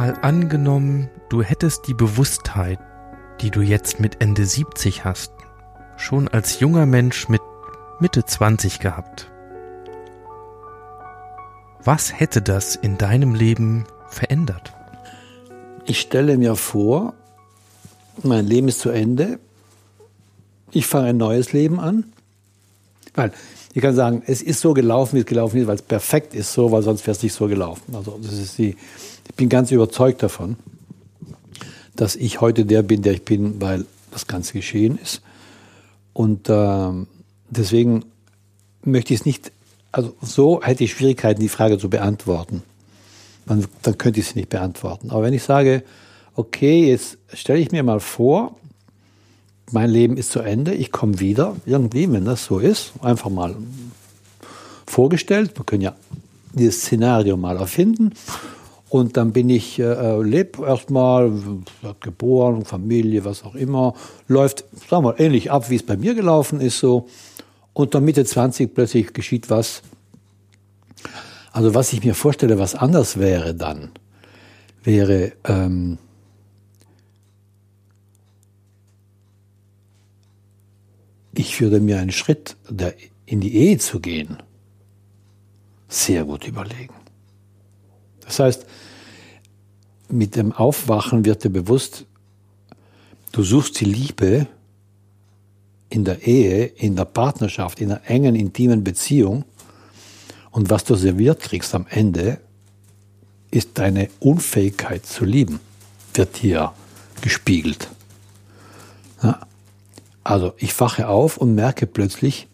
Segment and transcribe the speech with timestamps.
[0.00, 2.78] Mal angenommen, du hättest die Bewusstheit,
[3.42, 5.30] die du jetzt mit Ende 70 hast,
[5.98, 7.42] schon als junger Mensch mit
[8.00, 9.30] Mitte 20 gehabt.
[11.84, 14.72] Was hätte das in deinem Leben verändert?
[15.84, 17.12] Ich stelle mir vor,
[18.22, 19.38] mein Leben ist zu Ende.
[20.70, 22.04] Ich fange ein neues Leben an.
[23.14, 23.32] Weil
[23.74, 26.54] ich kann sagen, es ist so gelaufen, wie es gelaufen ist, weil es perfekt ist
[26.54, 27.94] so, weil sonst wäre es nicht so gelaufen.
[27.94, 28.76] Also das ist die,
[29.30, 30.56] ich bin ganz überzeugt davon,
[31.94, 35.22] dass ich heute der bin, der ich bin, weil das Ganze geschehen ist.
[36.12, 36.90] Und äh,
[37.48, 38.04] deswegen
[38.82, 39.52] möchte ich es nicht,
[39.92, 42.64] also so hätte ich Schwierigkeiten, die Frage zu beantworten.
[43.46, 45.10] Man, dann könnte ich sie nicht beantworten.
[45.10, 45.84] Aber wenn ich sage,
[46.34, 48.56] okay, jetzt stelle ich mir mal vor,
[49.70, 53.54] mein Leben ist zu Ende, ich komme wieder, irgendwie, wenn das so ist, einfach mal
[54.86, 55.52] vorgestellt.
[55.56, 55.94] Wir können ja
[56.52, 58.12] dieses Szenario mal erfinden.
[58.90, 61.32] Und dann bin ich, äh, lebe erstmal,
[62.00, 63.94] geboren, Familie, was auch immer,
[64.26, 67.08] läuft, sagen wir mal, ähnlich ab, wie es bei mir gelaufen ist, so.
[67.72, 69.82] Und dann Mitte 20 plötzlich geschieht was.
[71.52, 73.92] Also was ich mir vorstelle, was anders wäre dann,
[74.82, 75.98] wäre, ähm,
[81.34, 82.56] ich würde mir einen Schritt
[83.24, 84.36] in die Ehe zu gehen
[85.90, 86.99] sehr gut überlegen.
[88.30, 88.66] Das heißt,
[90.08, 92.06] mit dem Aufwachen wird dir bewusst,
[93.32, 94.46] du suchst die Liebe
[95.88, 99.44] in der Ehe, in der Partnerschaft, in einer engen, intimen Beziehung.
[100.52, 102.38] Und was du serviert kriegst am Ende,
[103.50, 105.58] ist deine Unfähigkeit zu lieben,
[106.14, 106.72] wird hier
[107.22, 107.88] gespiegelt.
[109.24, 109.40] Ja,
[110.22, 112.46] also ich wache auf und merke plötzlich,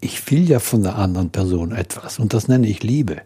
[0.00, 3.22] ich will ja von der anderen Person etwas und das nenne ich Liebe.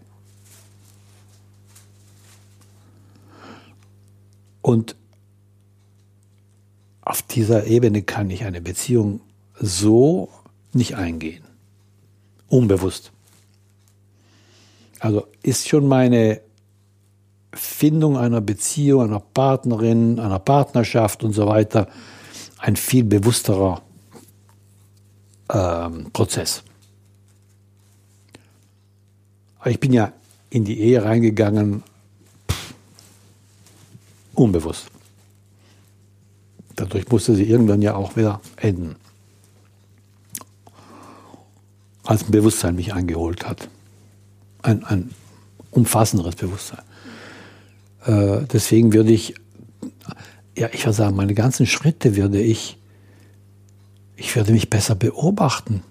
[4.65, 4.97] Und
[7.03, 9.21] auf dieser Ebene kann ich eine Beziehung
[9.61, 10.31] so
[10.73, 11.45] nicht eingehen.
[12.49, 13.13] Unbewusst.
[15.01, 16.41] Also ist schon meine
[17.53, 21.87] Findung einer Beziehung, einer Partnerin, einer Partnerschaft und so weiter
[22.57, 23.83] ein viel bewussterer
[25.53, 26.65] ähm, Prozess.
[29.67, 30.15] Ich bin ja
[30.49, 31.83] in die Ehe reingegangen,
[34.35, 34.87] unbewusst.
[36.77, 38.97] Dadurch musste sie irgendwann ja auch wieder enden.
[42.05, 43.69] Als ein Bewusstsein mich eingeholt hat.
[44.63, 45.11] Ein, ein
[45.71, 46.83] umfassenderes Bewusstsein.
[48.05, 49.35] Äh, deswegen würde ich,
[50.57, 52.79] ja, ich würde sagen, meine ganzen Schritte würde ich
[54.17, 55.83] ich würde mich besser beobachten,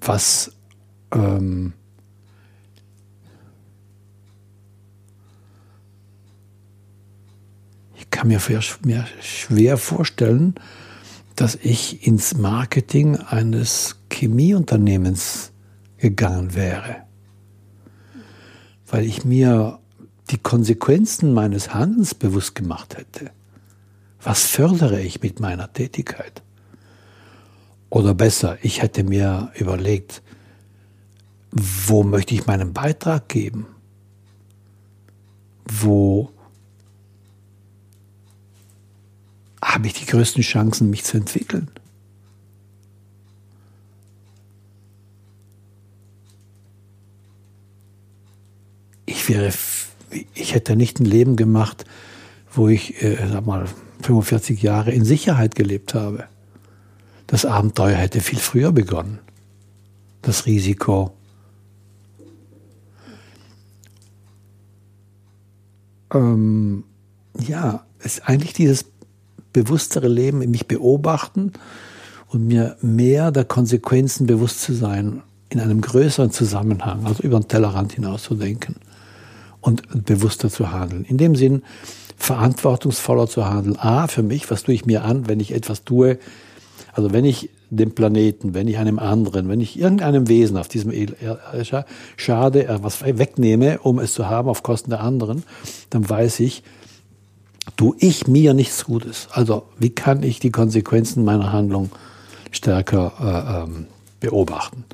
[0.00, 0.52] was
[1.12, 1.72] ähm,
[8.22, 8.40] kann mir,
[8.84, 10.54] mir schwer vorstellen,
[11.34, 15.50] dass ich ins Marketing eines Chemieunternehmens
[15.96, 16.98] gegangen wäre,
[18.86, 19.80] weil ich mir
[20.30, 23.32] die Konsequenzen meines Handelns bewusst gemacht hätte.
[24.22, 26.42] Was fördere ich mit meiner Tätigkeit?
[27.90, 30.22] Oder besser, ich hätte mir überlegt,
[31.50, 33.66] wo möchte ich meinen Beitrag geben?
[35.68, 36.30] Wo
[39.74, 41.68] habe ich die größten Chancen, mich zu entwickeln?
[49.06, 49.52] Ich wäre,
[50.34, 51.84] ich hätte nicht ein Leben gemacht,
[52.52, 53.66] wo ich, äh, sag mal,
[54.02, 56.24] 45 Jahre in Sicherheit gelebt habe.
[57.26, 59.20] Das Abenteuer hätte viel früher begonnen.
[60.20, 61.16] Das Risiko.
[66.12, 66.84] Ähm,
[67.38, 68.91] ja, ist eigentlich dieses
[69.52, 71.52] bewusstere Leben, mich beobachten
[72.28, 77.48] und mir mehr der Konsequenzen bewusst zu sein, in einem größeren Zusammenhang, also über den
[77.48, 78.76] Tellerrand hinaus zu denken
[79.60, 81.04] und bewusster zu handeln.
[81.04, 81.62] In dem Sinn,
[82.16, 83.78] verantwortungsvoller zu handeln.
[83.78, 86.18] A, für mich, was tue ich mir an, wenn ich etwas tue,
[86.92, 90.92] also wenn ich dem Planeten, wenn ich einem anderen, wenn ich irgendeinem Wesen auf diesem
[92.16, 95.42] Schade was wegnehme, um es zu haben auf Kosten der anderen,
[95.90, 96.62] dann weiß ich,
[97.76, 99.28] tue ich mir nichts Gutes.
[99.32, 101.90] Also wie kann ich die Konsequenzen meiner Handlung
[102.50, 103.86] stärker äh, ähm,
[104.20, 104.84] beobachten?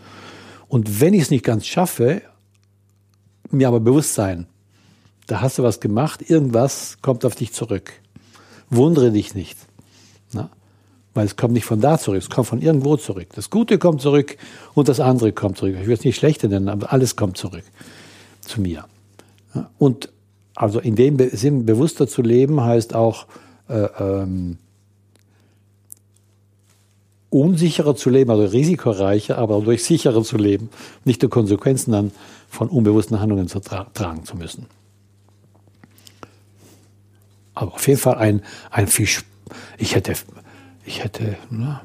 [0.68, 2.22] Und wenn ich es nicht ganz schaffe,
[3.50, 4.46] mir aber bewusst sein,
[5.26, 7.92] da hast du was gemacht, irgendwas kommt auf dich zurück.
[8.70, 9.58] Wundere dich nicht.
[10.32, 10.50] Na?
[11.14, 13.28] Weil es kommt nicht von da zurück, es kommt von irgendwo zurück.
[13.34, 14.36] Das Gute kommt zurück
[14.74, 15.76] und das andere kommt zurück.
[15.80, 17.64] Ich will es nicht schlechter nennen, aber alles kommt zurück
[18.40, 18.84] zu mir.
[19.78, 20.10] Und
[20.58, 23.26] also in dem Sinn bewusster zu leben heißt auch
[23.68, 24.58] äh, ähm,
[27.30, 30.68] unsicherer zu leben, also risikoreicher, aber durch sicherer zu leben,
[31.04, 32.10] nicht die Konsequenzen dann
[32.48, 34.66] von unbewussten Handlungen zu tra tragen zu müssen.
[37.54, 39.08] Aber auf jeden Fall ein, ein viel,
[39.76, 40.14] ich hätte,
[40.84, 41.82] ich hätte, na,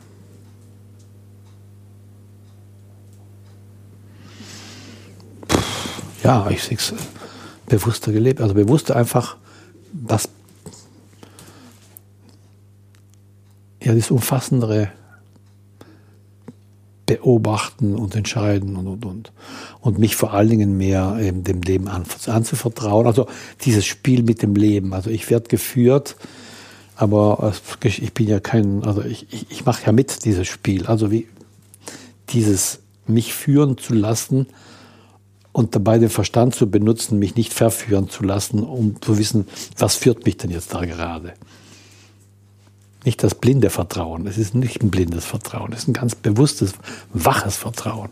[6.23, 6.93] ja, ich sehe es
[7.73, 9.37] bewusster gelebt, also bewusster einfach
[9.91, 10.29] das,
[13.81, 14.89] ja, das umfassendere
[17.05, 19.31] beobachten und entscheiden und, und, und.
[19.81, 23.07] Und mich vor allen Dingen mehr eben dem Leben anzuvertrauen.
[23.07, 23.27] Also
[23.61, 24.93] dieses Spiel mit dem Leben.
[24.93, 26.15] Also ich werde geführt,
[26.95, 27.53] aber
[27.83, 30.85] ich bin ja kein, also ich, ich, ich mache ja mit dieses Spiel.
[30.85, 31.27] Also wie
[32.29, 34.47] dieses mich führen zu lassen
[35.53, 39.47] und dabei den Verstand zu benutzen, mich nicht verführen zu lassen, um zu wissen,
[39.77, 41.33] was führt mich denn jetzt da gerade
[43.05, 44.27] nicht das blinde Vertrauen.
[44.27, 45.71] Es ist nicht ein blindes Vertrauen.
[45.73, 46.73] Es ist ein ganz bewusstes,
[47.13, 48.09] waches Vertrauen.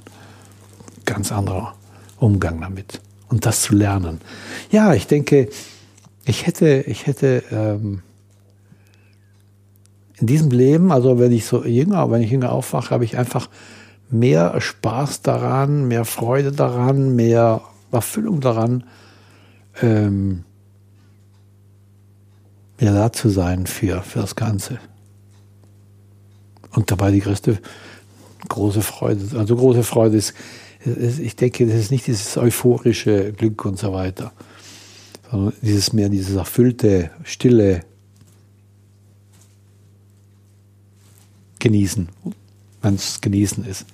[1.05, 1.75] Ganz anderer
[2.17, 2.99] Umgang damit.
[3.29, 4.19] Und das zu lernen.
[4.71, 5.49] Ja, ich denke,
[6.25, 8.01] ich hätte, ich hätte ähm,
[10.19, 13.49] in diesem Leben, also wenn ich so jünger, wenn ich jünger aufwache, habe ich einfach
[14.11, 17.61] mehr Spaß daran, mehr Freude daran, mehr
[17.91, 18.83] Erfüllung daran,
[19.81, 20.43] ähm,
[22.79, 24.79] ja da zu sein für, für das Ganze.
[26.71, 27.59] Und dabei die größte
[28.47, 29.37] große Freude.
[29.37, 30.33] Also große Freude ist,
[30.85, 34.31] ich denke, das ist nicht dieses euphorische Glück und so weiter,
[35.29, 37.81] sondern dieses mehr dieses erfüllte, stille
[41.59, 42.09] Genießen,
[42.81, 43.85] wenn es Genießen ist.